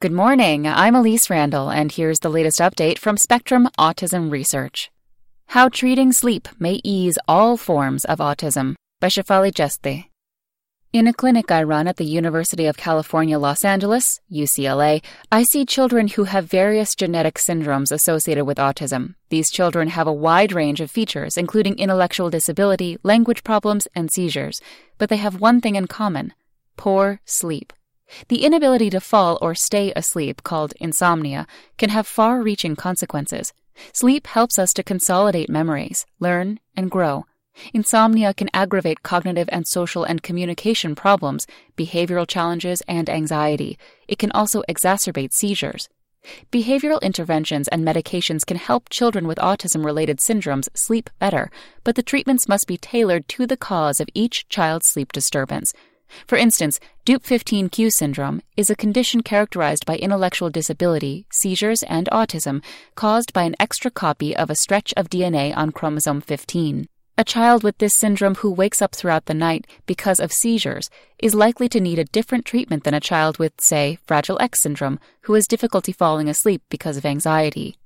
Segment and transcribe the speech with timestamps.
[0.00, 0.66] Good morning.
[0.66, 4.90] I'm Elise Randall, and here's the latest update from Spectrum Autism Research.
[5.48, 10.06] How Treating Sleep May Ease All Forms of Autism by Shefali Jeste.
[10.94, 15.66] In a clinic I run at the University of California, Los Angeles, UCLA, I see
[15.66, 19.16] children who have various genetic syndromes associated with autism.
[19.28, 24.62] These children have a wide range of features, including intellectual disability, language problems, and seizures,
[24.96, 26.32] but they have one thing in common
[26.78, 27.74] poor sleep.
[28.28, 31.46] The inability to fall or stay asleep, called insomnia,
[31.78, 33.52] can have far reaching consequences.
[33.92, 37.24] Sleep helps us to consolidate memories, learn, and grow.
[37.74, 41.46] Insomnia can aggravate cognitive and social and communication problems,
[41.76, 43.78] behavioral challenges, and anxiety.
[44.08, 45.88] It can also exacerbate seizures.
[46.52, 51.50] Behavioral interventions and medications can help children with autism related syndromes sleep better,
[51.82, 55.72] but the treatments must be tailored to the cause of each child's sleep disturbance.
[56.26, 62.62] For instance, Dup15q syndrome is a condition characterized by intellectual disability, seizures, and autism
[62.94, 66.86] caused by an extra copy of a stretch of DNA on chromosome 15.
[67.18, 71.34] A child with this syndrome who wakes up throughout the night because of seizures is
[71.34, 75.34] likely to need a different treatment than a child with, say, Fragile X syndrome who
[75.34, 77.76] has difficulty falling asleep because of anxiety.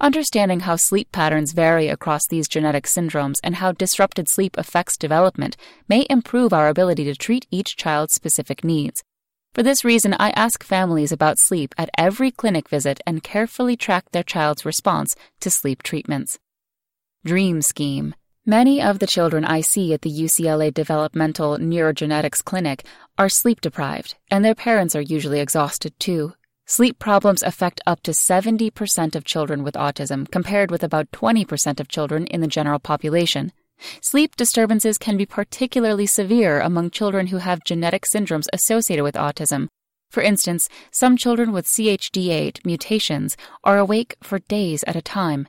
[0.00, 5.56] Understanding how sleep patterns vary across these genetic syndromes and how disrupted sleep affects development
[5.88, 9.02] may improve our ability to treat each child's specific needs.
[9.54, 14.10] For this reason, I ask families about sleep at every clinic visit and carefully track
[14.10, 16.38] their child's response to sleep treatments.
[17.24, 18.14] Dream Scheme
[18.46, 22.84] Many of the children I see at the UCLA Developmental Neurogenetics Clinic
[23.16, 26.32] are sleep deprived, and their parents are usually exhausted too.
[26.74, 31.86] Sleep problems affect up to 70% of children with autism, compared with about 20% of
[31.86, 33.52] children in the general population.
[34.00, 39.68] Sleep disturbances can be particularly severe among children who have genetic syndromes associated with autism.
[40.10, 45.48] For instance, some children with CHD8 mutations are awake for days at a time.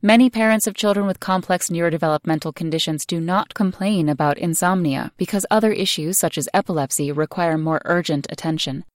[0.00, 5.72] Many parents of children with complex neurodevelopmental conditions do not complain about insomnia because other
[5.72, 8.86] issues, such as epilepsy, require more urgent attention.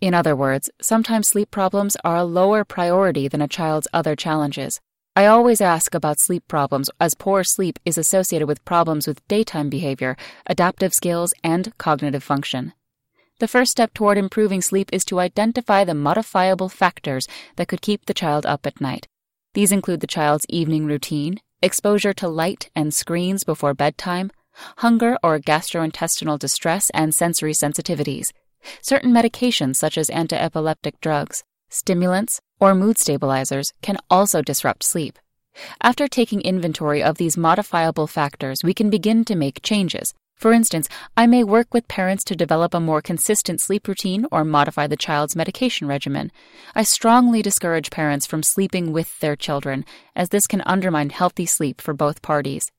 [0.00, 4.80] In other words, sometimes sleep problems are a lower priority than a child's other challenges.
[5.14, 9.68] I always ask about sleep problems as poor sleep is associated with problems with daytime
[9.68, 10.16] behavior,
[10.46, 12.72] adaptive skills, and cognitive function.
[13.40, 18.06] The first step toward improving sleep is to identify the modifiable factors that could keep
[18.06, 19.06] the child up at night.
[19.52, 24.30] These include the child's evening routine, exposure to light and screens before bedtime,
[24.78, 28.30] hunger or gastrointestinal distress, and sensory sensitivities.
[28.82, 35.18] Certain medications, such as antiepileptic drugs, stimulants, or mood stabilizers, can also disrupt sleep.
[35.82, 40.14] After taking inventory of these modifiable factors, we can begin to make changes.
[40.36, 40.88] For instance,
[41.18, 44.96] I may work with parents to develop a more consistent sleep routine or modify the
[44.96, 46.32] child's medication regimen.
[46.74, 49.84] I strongly discourage parents from sleeping with their children,
[50.16, 52.72] as this can undermine healthy sleep for both parties.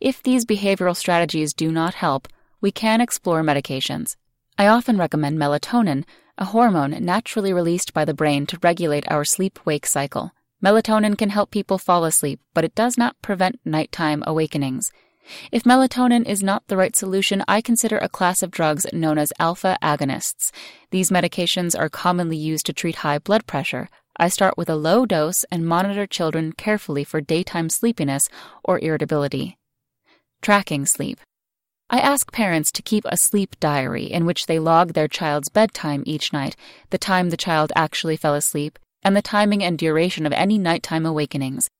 [0.00, 2.26] If these behavioral strategies do not help,
[2.60, 4.16] we can explore medications.
[4.60, 6.02] I often recommend melatonin,
[6.36, 10.32] a hormone naturally released by the brain to regulate our sleep wake cycle.
[10.60, 14.90] Melatonin can help people fall asleep, but it does not prevent nighttime awakenings.
[15.52, 19.32] If melatonin is not the right solution, I consider a class of drugs known as
[19.38, 20.50] alpha agonists.
[20.90, 23.88] These medications are commonly used to treat high blood pressure.
[24.16, 28.28] I start with a low dose and monitor children carefully for daytime sleepiness
[28.64, 29.56] or irritability.
[30.42, 31.20] Tracking sleep.
[31.90, 36.02] I ask parents to keep a sleep diary in which they log their child's bedtime
[36.04, 36.54] each night,
[36.90, 41.06] the time the child actually fell asleep, and the timing and duration of any nighttime
[41.06, 41.70] awakenings.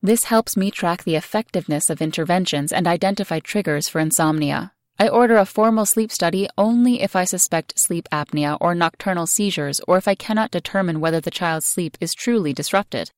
[0.00, 4.72] This helps me track the effectiveness of interventions and identify triggers for insomnia.
[4.98, 9.78] I order a formal sleep study only if I suspect sleep apnea or nocturnal seizures
[9.86, 13.10] or if I cannot determine whether the child's sleep is truly disrupted.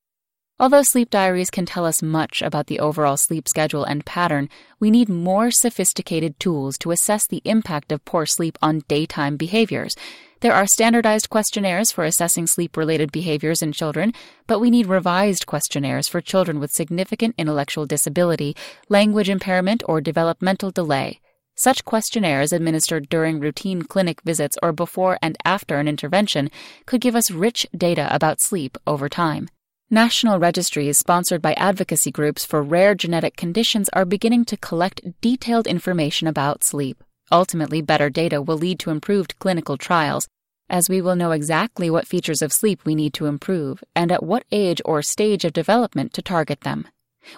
[0.59, 4.89] Although sleep diaries can tell us much about the overall sleep schedule and pattern, we
[4.89, 9.95] need more sophisticated tools to assess the impact of poor sleep on daytime behaviors.
[10.39, 14.13] There are standardized questionnaires for assessing sleep related behaviors in children,
[14.47, 18.55] but we need revised questionnaires for children with significant intellectual disability,
[18.89, 21.19] language impairment, or developmental delay.
[21.53, 26.49] Such questionnaires administered during routine clinic visits or before and after an intervention
[26.87, 29.49] could give us rich data about sleep over time.
[29.89, 35.65] National registries sponsored by advocacy groups for rare genetic conditions are beginning to collect detailed
[35.65, 37.01] information about sleep.
[37.31, 40.27] Ultimately, better data will lead to improved clinical trials,
[40.69, 44.23] as we will know exactly what features of sleep we need to improve and at
[44.23, 46.85] what age or stage of development to target them.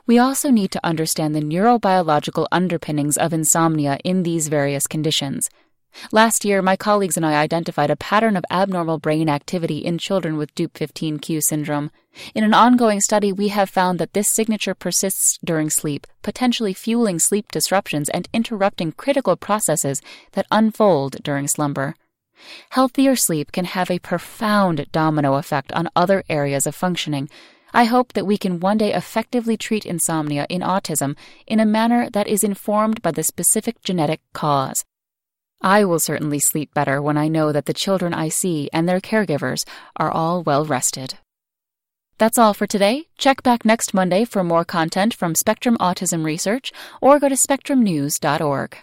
[0.08, 5.52] We also need to understand the neurobiological underpinnings of insomnia in these various conditions.
[6.12, 10.38] Last year, my colleagues and I identified a pattern of abnormal brain activity in children
[10.38, 11.92] with DUP15Q syndrome.
[12.34, 17.20] In an ongoing study, we have found that this signature persists during sleep, potentially fueling
[17.20, 20.02] sleep disruptions and interrupting critical processes
[20.32, 21.96] that unfold during slumber.
[22.70, 27.30] Healthier sleep can have a profound domino effect on other areas of functioning.
[27.74, 31.16] I hope that we can one day effectively treat insomnia in autism
[31.46, 34.86] in a manner that is informed by the specific genetic cause.
[35.62, 39.02] I will certainly sleep better when I know that the children I see and their
[39.02, 39.66] caregivers
[39.98, 41.18] are all well rested.
[42.18, 43.08] That's all for today.
[43.18, 46.72] Check back next Monday for more content from Spectrum Autism Research
[47.02, 48.78] or go to spectrumnews.org.